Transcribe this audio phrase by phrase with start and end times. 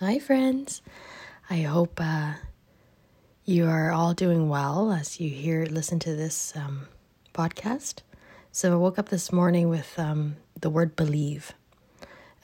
[0.00, 0.80] Hi, friends.
[1.50, 2.34] I hope uh,
[3.44, 6.86] you are all doing well as you hear listen to this um,
[7.34, 8.02] podcast.
[8.52, 11.52] So I woke up this morning with um, the word believe,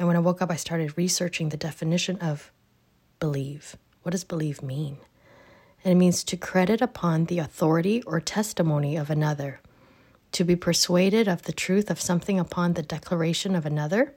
[0.00, 2.50] and when I woke up, I started researching the definition of
[3.20, 3.76] believe.
[4.02, 4.96] What does believe mean?
[5.84, 9.60] And it means to credit upon the authority or testimony of another,
[10.32, 14.12] to be persuaded of the truth of something upon the declaration of another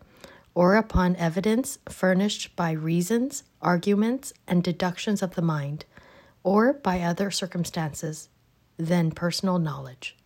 [0.58, 5.86] or upon evidence furnished by reasons, arguments, and deductions of the mind,
[6.42, 8.28] or by other circumstances
[8.76, 10.18] than personal knowledge.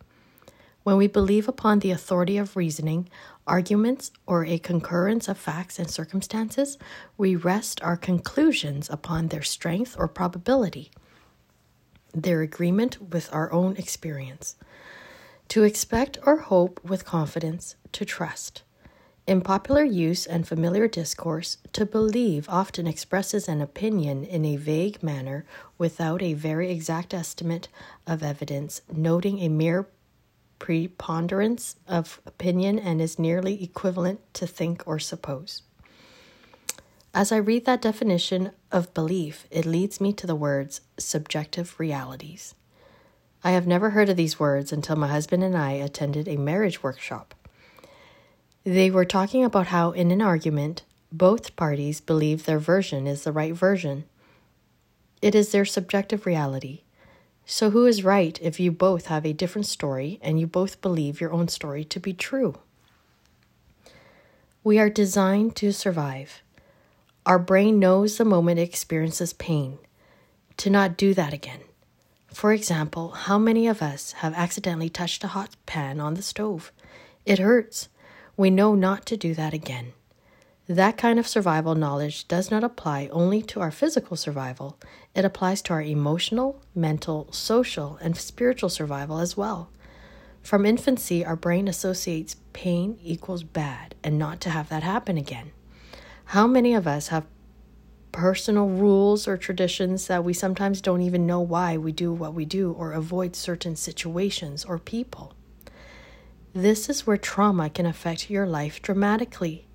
[0.83, 3.09] When we believe upon the authority of reasoning,
[3.45, 6.77] arguments, or a concurrence of facts and circumstances,
[7.17, 10.91] we rest our conclusions upon their strength or probability,
[12.13, 14.55] their agreement with our own experience.
[15.49, 18.63] To expect or hope with confidence, to trust.
[19.27, 25.01] In popular use and familiar discourse, to believe often expresses an opinion in a vague
[25.03, 25.45] manner
[25.77, 27.67] without a very exact estimate
[28.07, 29.87] of evidence, noting a mere
[30.57, 35.61] preponderance of opinion and is nearly equivalent to think or suppose.
[37.13, 42.55] As I read that definition of belief, it leads me to the words subjective realities.
[43.43, 46.81] I have never heard of these words until my husband and I attended a marriage
[46.81, 47.35] workshop.
[48.63, 53.31] They were talking about how, in an argument, both parties believe their version is the
[53.31, 54.05] right version.
[55.21, 56.81] It is their subjective reality.
[57.45, 61.19] So, who is right if you both have a different story and you both believe
[61.19, 62.59] your own story to be true?
[64.63, 66.43] We are designed to survive.
[67.25, 69.79] Our brain knows the moment it experiences pain,
[70.57, 71.61] to not do that again.
[72.31, 76.71] For example, how many of us have accidentally touched a hot pan on the stove?
[77.25, 77.89] It hurts
[78.41, 79.93] we know not to do that again.
[80.67, 84.79] That kind of survival knowledge does not apply only to our physical survival,
[85.13, 89.69] it applies to our emotional, mental, social, and spiritual survival as well.
[90.41, 95.51] From infancy, our brain associates pain equals bad and not to have that happen again.
[96.25, 97.27] How many of us have
[98.11, 102.45] personal rules or traditions that we sometimes don't even know why we do what we
[102.45, 105.35] do or avoid certain situations or people?
[106.53, 109.67] This is where trauma can affect your life dramatically.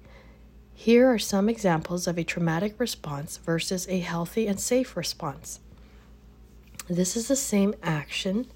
[0.75, 5.61] Here are some examples of a traumatic response versus a healthy and safe response.
[6.87, 8.47] This is the same action,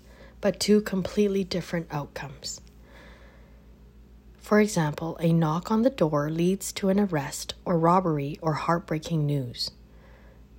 [0.43, 2.61] but two completely different outcomes.
[4.37, 9.25] For example, a knock on the door leads to an arrest or robbery or heartbreaking
[9.25, 9.71] news.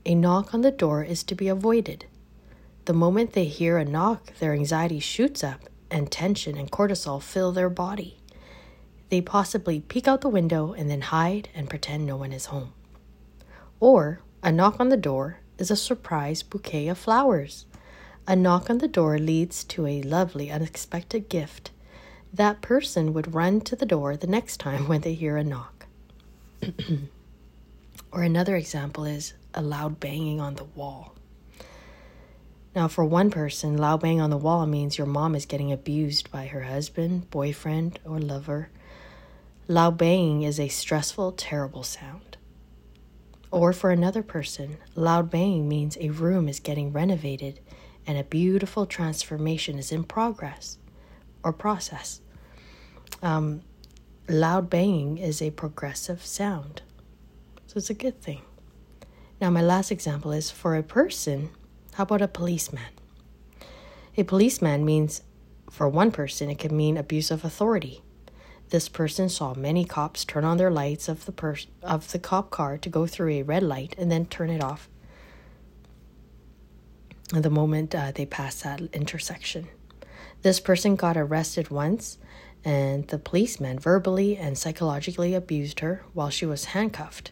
[0.04, 2.06] A knock on the door is to be avoided.
[2.86, 7.52] The moment they hear a knock, their anxiety shoots up and tension and cortisol fill
[7.52, 8.18] their body.
[9.10, 12.74] They possibly peek out the window and then hide and pretend no one is home.
[13.80, 17.66] Or a knock on the door is a surprise bouquet of flowers.
[18.26, 21.72] A knock on the door leads to a lovely, unexpected gift.
[22.34, 25.86] That person would run to the door the next time when they hear a knock.
[28.12, 31.16] or another example is a loud banging on the wall.
[32.74, 36.32] Now, for one person, loud bang on the wall means your mom is getting abused
[36.32, 38.70] by her husband, boyfriend, or lover.
[39.68, 42.38] Loud banging is a stressful, terrible sound.
[43.52, 47.60] Or for another person, loud banging means a room is getting renovated
[48.08, 50.78] and a beautiful transformation is in progress
[51.44, 52.22] or process.
[53.22, 53.62] Um,
[54.30, 56.82] loud banging is a progressive sound.
[57.68, 58.42] So it's a good thing.
[59.42, 61.50] Now, my last example is for a person
[61.96, 62.92] how about a policeman?
[64.18, 65.22] A policeman means,
[65.70, 68.02] for one person, it can mean abuse of authority.
[68.70, 72.50] This person saw many cops turn on their lights of the pers- of the cop
[72.50, 74.90] car to go through a red light and then turn it off
[77.40, 79.70] the moment uh, they pass that intersection.
[80.42, 82.18] This person got arrested once,
[82.66, 87.32] and the policeman verbally and psychologically abused her while she was handcuffed.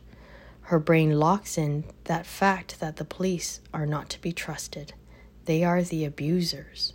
[0.69, 4.93] Her brain locks in that fact that the police are not to be trusted.
[5.45, 6.93] They are the abusers.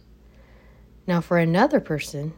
[1.09, 2.35] Now, for another person,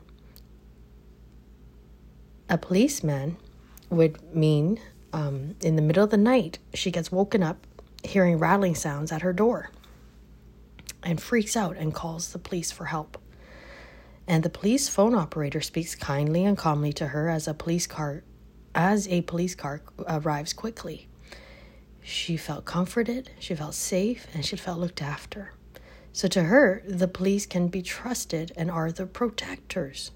[2.48, 3.36] a policeman
[3.90, 4.80] would mean
[5.12, 7.66] um, in the middle of the night, she gets woken up
[8.02, 9.68] hearing rattling sounds at her door
[11.02, 13.18] and freaks out and calls the police for help.
[14.26, 18.22] And the police phone operator speaks kindly and calmly to her as a police car
[18.74, 21.08] as a police car arrives quickly.
[22.08, 25.54] She felt comforted, she felt safe, and she felt looked after.
[26.12, 30.12] So to her, the police can be trusted and are the protectors.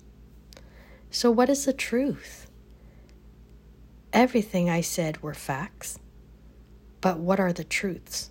[1.10, 2.48] So, what is the truth?
[4.12, 5.98] Everything I said were facts.
[7.00, 8.30] But what are the truths?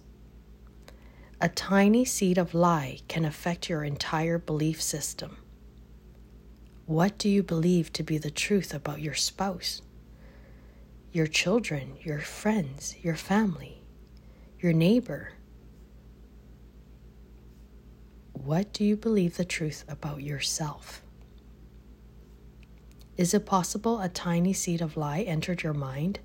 [1.42, 5.36] A tiny seed of lie can affect your entire belief system.
[6.86, 9.82] What do you believe to be the truth about your spouse,
[11.12, 13.82] your children, your friends, your family,
[14.60, 15.34] your neighbor?
[18.34, 21.02] What do you believe the truth about yourself?
[23.18, 26.20] Is it possible a tiny seed of lie entered your mind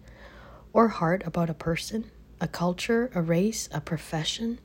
[0.72, 2.10] or heart about a person,
[2.40, 4.60] a culture, a race, a profession?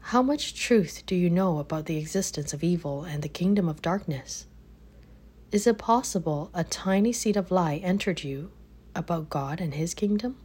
[0.00, 3.82] How much truth do you know about the existence of evil and the kingdom of
[3.82, 4.46] darkness?
[5.52, 8.52] Is it possible a tiny seed of lie entered you
[8.94, 10.36] about God and his kingdom?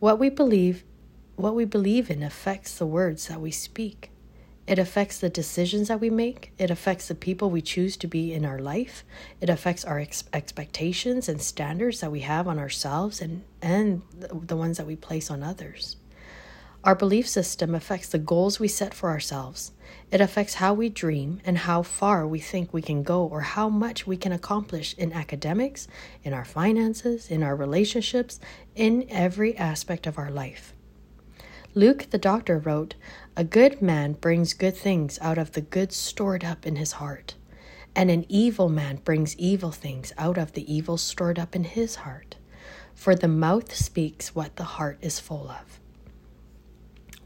[0.00, 0.84] What we believe
[1.36, 4.10] what we believe in affects the words that we speak.
[4.66, 6.50] It affects the decisions that we make.
[6.58, 9.04] It affects the people we choose to be in our life.
[9.40, 14.56] It affects our ex- expectations and standards that we have on ourselves and, and the
[14.56, 15.96] ones that we place on others.
[16.86, 19.72] Our belief system affects the goals we set for ourselves.
[20.12, 23.68] It affects how we dream and how far we think we can go or how
[23.68, 25.88] much we can accomplish in academics,
[26.22, 28.38] in our finances, in our relationships,
[28.76, 30.74] in every aspect of our life.
[31.74, 32.94] Luke the doctor wrote,
[33.36, 37.34] A good man brings good things out of the good stored up in his heart,
[37.96, 41.96] and an evil man brings evil things out of the evil stored up in his
[41.96, 42.36] heart.
[42.94, 45.80] For the mouth speaks what the heart is full of.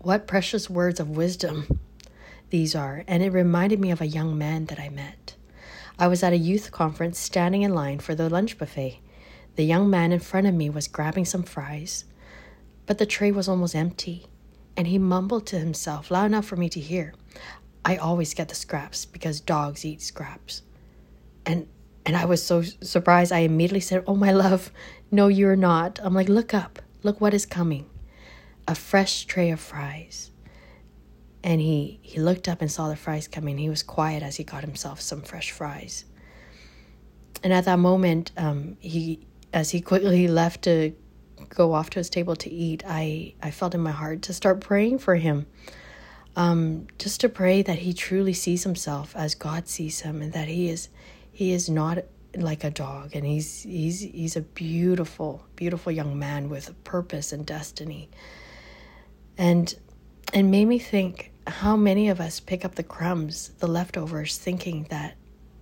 [0.03, 1.79] What precious words of wisdom
[2.49, 5.35] these are, and it reminded me of a young man that I met.
[5.99, 8.99] I was at a youth conference standing in line for the lunch buffet.
[9.57, 12.07] The young man in front of me was grabbing some fries,
[12.87, 14.25] but the tray was almost empty
[14.75, 17.13] and he mumbled to himself, loud enough for me to hear,
[17.85, 20.63] I always get the scraps because dogs eat scraps.
[21.45, 21.69] And
[22.07, 24.73] and I was so surprised I immediately said, "Oh my love,
[25.11, 26.81] no you're not." I'm like, "Look up.
[27.03, 27.90] Look what is coming."
[28.69, 30.31] A fresh tray of fries.
[31.43, 33.59] And he he looked up and saw the fries coming.
[33.59, 36.05] He was quiet as he got himself some fresh fries.
[37.43, 39.21] And at that moment, um, he
[39.53, 40.95] as he quickly left to
[41.49, 44.61] go off to his table to eat, I, I felt in my heart to start
[44.61, 45.47] praying for him.
[46.37, 50.47] Um, just to pray that he truly sees himself as God sees him and that
[50.47, 50.89] he is
[51.33, 51.99] he is not
[52.37, 57.45] like a dog and he's he's he's a beautiful beautiful young man with purpose and
[57.45, 58.09] destiny
[59.41, 59.75] and
[60.33, 64.87] and made me think how many of us pick up the crumbs the leftovers thinking
[64.91, 65.17] that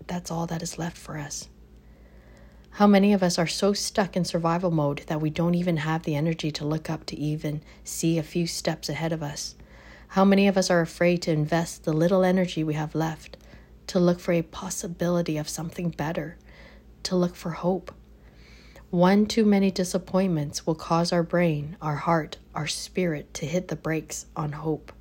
[0.06, 1.48] that's all that is left for us
[2.78, 6.04] how many of us are so stuck in survival mode that we don't even have
[6.04, 9.56] the energy to look up to even see a few steps ahead of us?
[10.06, 13.36] How many of us are afraid to invest the little energy we have left
[13.88, 16.36] to look for a possibility of something better,
[17.02, 17.92] to look for hope?
[18.90, 23.76] One too many disappointments will cause our brain, our heart, our spirit to hit the
[23.76, 24.92] brakes on hope.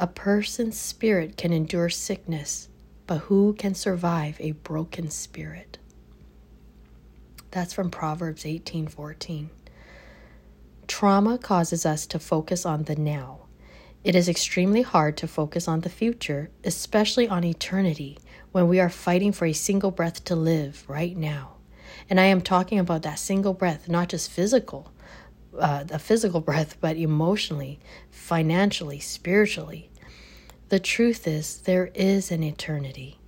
[0.00, 2.68] A person's spirit can endure sickness,
[3.06, 5.78] but who can survive a broken spirit?
[7.52, 9.50] That's from Proverbs 18:14.
[10.88, 13.42] Trauma causes us to focus on the now.
[14.02, 18.18] It is extremely hard to focus on the future, especially on eternity,
[18.50, 21.53] when we are fighting for a single breath to live right now.
[22.08, 24.92] And I am talking about that single breath, not just physical,
[25.58, 29.90] uh, a physical breath, but emotionally, financially, spiritually.
[30.68, 33.18] The truth is, there is an eternity.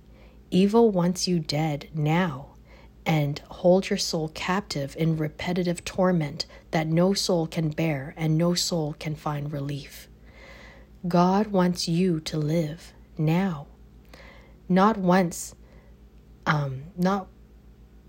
[0.49, 2.47] Evil wants you dead now
[3.05, 8.53] and hold your soul captive in repetitive torment that no soul can bear and no
[8.53, 10.09] soul can find relief.
[11.07, 13.67] God wants you to live now.
[14.67, 15.55] Not once,
[16.45, 17.27] um, not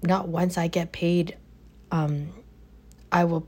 [0.02, 1.36] not once I get paid,
[1.90, 2.32] um,
[3.10, 3.46] I will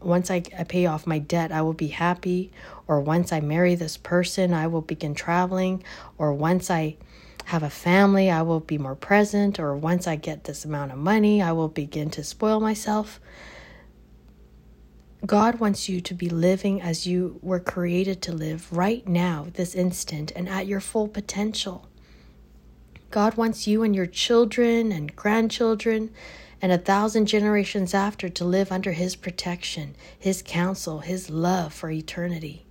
[0.00, 2.52] once I, I pay off my debt, I will be happy,
[2.86, 5.82] or once I marry this person, I will begin traveling,
[6.18, 6.96] or once I
[7.46, 10.98] have a family, I will be more present, or once I get this amount of
[10.98, 13.20] money, I will begin to spoil myself.
[15.24, 19.74] God wants you to be living as you were created to live right now, this
[19.74, 21.88] instant, and at your full potential.
[23.16, 26.10] God wants you and your children and grandchildren
[26.60, 31.88] and a thousand generations after to live under His protection, His counsel, His love for
[31.88, 32.66] eternity.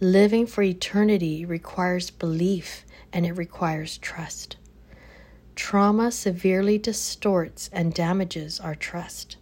[0.00, 4.56] Living for eternity requires belief and it requires trust.
[5.54, 9.36] Trauma severely distorts and damages our trust.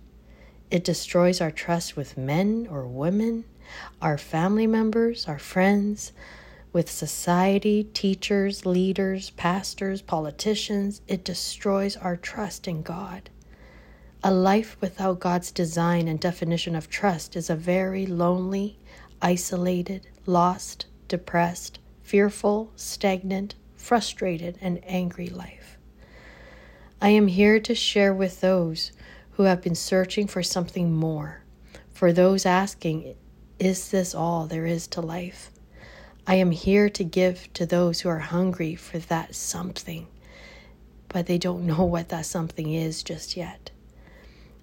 [0.71, 3.45] It destroys our trust with men or women,
[4.03, 6.12] our family members, our friends,
[6.73, 11.00] with society, teachers, leaders, pastors, politicians.
[11.09, 13.31] It destroys our trust in God.
[14.23, 18.79] A life without God's design and definition of trust is a very lonely,
[19.23, 25.79] isolated, lost, depressed, fearful, stagnant, frustrated, and angry life.
[27.00, 28.93] I am here to share with those
[29.33, 31.43] who have been searching for something more,
[31.91, 33.15] for those asking,
[33.59, 35.50] Is this all there is to life?
[36.31, 40.07] I am here to give to those who are hungry for that something,
[41.09, 43.73] but they don't know what that something is just yet.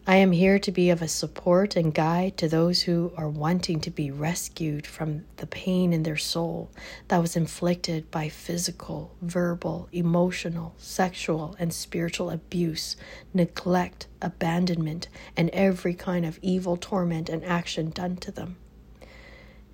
[0.07, 3.81] I am here to be of a support and guide to those who are wanting
[3.81, 6.71] to be rescued from the pain in their soul
[7.09, 12.95] that was inflicted by physical, verbal, emotional, sexual, and spiritual abuse,
[13.33, 18.55] neglect, abandonment, and every kind of evil torment and action done to them.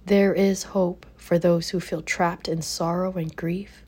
[0.05, 3.85] There is hope for those who feel trapped in sorrow and grief.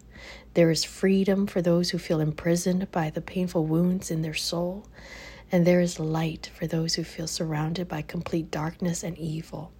[0.53, 4.87] There is freedom for those who feel imprisoned by the painful wounds in their soul.
[5.51, 9.73] And there is light for those who feel surrounded by complete darkness and evil.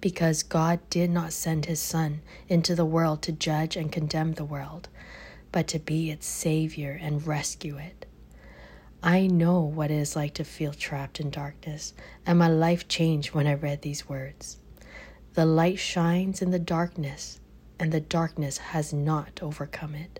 [0.00, 4.44] Because God did not send his Son into the world to judge and condemn the
[4.46, 4.88] world,
[5.52, 8.06] but to be its Savior and rescue it.
[9.02, 11.92] I know what it is like to feel trapped in darkness,
[12.24, 14.56] and my life changed when I read these words.
[15.34, 17.38] The light shines in the darkness,
[17.78, 20.18] and the darkness has not overcome it.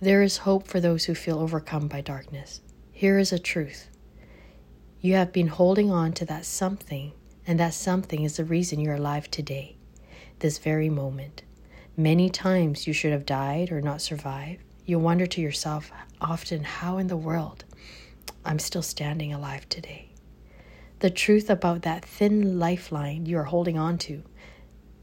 [0.00, 2.60] There is hope for those who feel overcome by darkness.
[2.92, 3.88] Here is a truth
[5.00, 7.12] you have been holding on to that something,
[7.46, 9.76] and that something is the reason you're alive today,
[10.40, 11.42] this very moment.
[11.96, 14.60] Many times you should have died or not survived.
[14.86, 17.64] You wonder to yourself often, how in the world
[18.44, 20.08] I'm still standing alive today
[21.00, 24.22] the truth about that thin lifeline you are holding on to,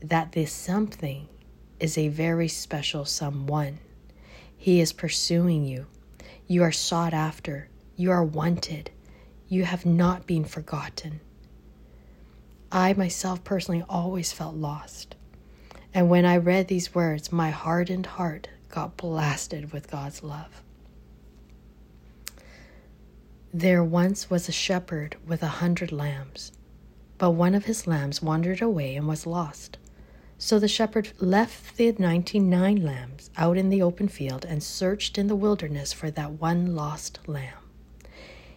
[0.01, 1.27] that this something
[1.79, 3.79] is a very special someone.
[4.57, 5.87] He is pursuing you.
[6.47, 7.69] You are sought after.
[7.95, 8.91] You are wanted.
[9.47, 11.21] You have not been forgotten.
[12.71, 15.15] I myself personally always felt lost.
[15.93, 20.61] And when I read these words, my hardened heart got blasted with God's love.
[23.57, 26.51] There once was a shepherd with a hundred lambs,
[27.17, 29.77] but one of his lambs wandered away and was lost.
[30.37, 35.17] So the shepherd left the ninety nine lambs out in the open field and searched
[35.17, 37.63] in the wilderness for that one lost lamb.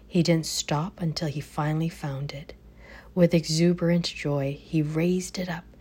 [0.04, 2.54] He didn't stop until he finally found it.
[3.14, 5.76] With exuberant joy, he raised it up,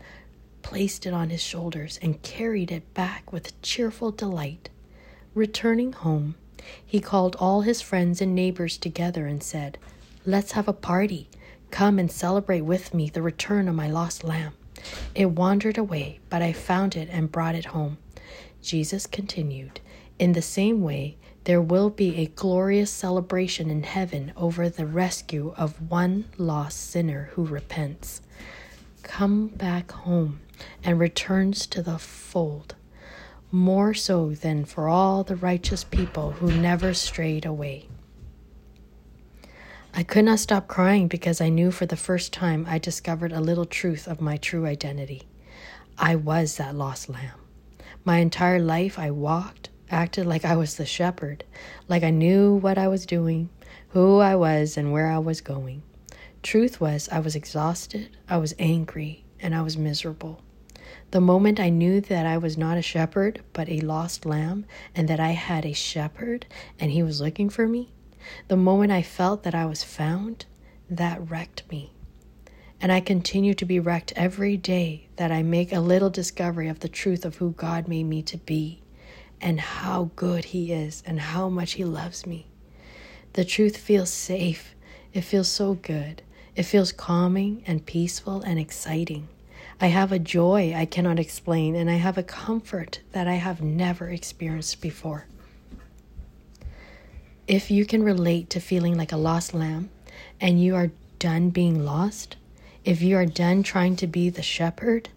[0.61, 4.69] placed it on his shoulders, and carried it back with cheerful delight.
[5.33, 6.35] Returning home,
[6.85, 9.77] he called all his friends and neighbors together and said,
[10.25, 11.29] Let's have a party.
[11.71, 14.53] Come and celebrate with me the return of my lost lamb.
[15.15, 17.97] It wandered away, but I found it and brought it home.
[18.61, 19.79] Jesus continued,
[20.19, 25.53] In the same way, there will be a glorious celebration in heaven over the rescue
[25.57, 28.21] of one lost sinner who repents,
[29.03, 30.41] come back home,
[30.83, 32.75] and returns to the fold
[33.51, 37.87] more so than for all the righteous people who never strayed away.
[39.93, 43.41] I could not stop crying because I knew for the first time I discovered a
[43.41, 45.23] little truth of my true identity.
[45.97, 47.39] I was that lost lamb.
[48.05, 51.43] My entire life I walked, acted like I was the shepherd,
[51.87, 53.49] like I knew what I was doing,
[53.89, 55.81] who I was, and where I was going.
[56.43, 60.43] Truth was, I was exhausted, I was angry, and I was miserable.
[61.11, 65.07] The moment I knew that I was not a shepherd, but a lost lamb, and
[65.07, 66.45] that I had a shepherd
[66.79, 67.93] and he was looking for me,
[68.49, 70.45] the moment I felt that I was found,
[70.89, 71.93] that wrecked me.
[72.81, 76.81] And I continue to be wrecked every day that I make a little discovery of
[76.81, 78.81] the truth of who God made me to be
[79.39, 82.47] and how good He is and how much He loves me.
[83.33, 84.75] The truth feels safe.
[85.13, 86.21] It feels so good.
[86.55, 89.29] It feels calming and peaceful and exciting.
[89.79, 93.61] I have a joy I cannot explain, and I have a comfort that I have
[93.61, 95.27] never experienced before.
[97.47, 99.89] If you can relate to feeling like a lost lamb
[100.41, 102.37] and you are done being lost,
[102.83, 105.09] if you are done trying to be the shepherd,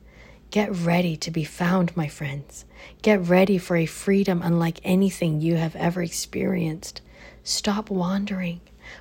[0.50, 2.66] get ready to be found, my friends.
[3.00, 7.00] Get ready for a freedom unlike anything you have ever experienced.
[7.42, 8.60] Stop wandering.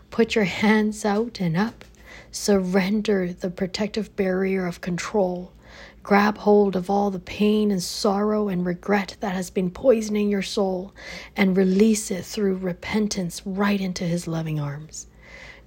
[0.09, 1.83] Put your hands out and up
[2.31, 5.51] Surrender the protective barrier of control.
[6.03, 10.41] Grab hold of all the pain and sorrow and regret that has been poisoning your
[10.41, 10.93] soul
[11.36, 15.07] and release it through repentance right into His loving arms.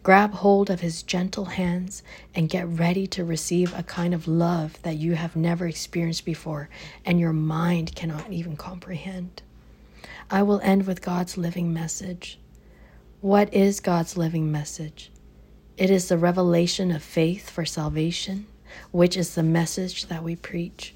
[0.03, 2.03] Grab hold of His gentle hands
[2.35, 6.69] and get ready to receive a kind of love that you have never experienced before
[7.05, 9.43] and your mind cannot even comprehend.
[10.29, 12.39] I will end with God's living message.
[13.21, 15.12] What is God's living message?
[15.79, 18.47] It is the revelation of faith for salvation,
[18.91, 20.95] which is the message that we preach.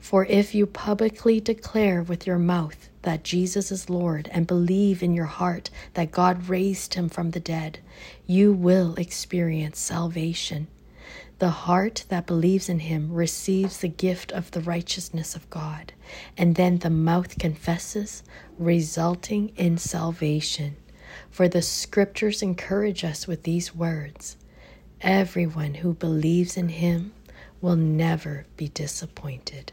[0.00, 5.14] For if you publicly declare with your mouth that Jesus is Lord and believe in
[5.14, 7.78] your heart that God raised him from the dead,
[8.26, 10.66] you will experience salvation.
[11.38, 15.92] The heart that believes in him receives the gift of the righteousness of God,
[16.36, 18.22] and then the mouth confesses,
[18.58, 20.76] resulting in salvation.
[21.30, 24.36] For the scriptures encourage us with these words
[25.00, 27.12] Everyone who believes in him
[27.60, 29.72] will never be disappointed.